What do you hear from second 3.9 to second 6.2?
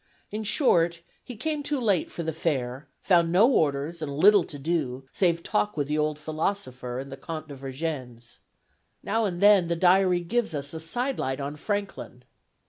and little to do, save talk with the old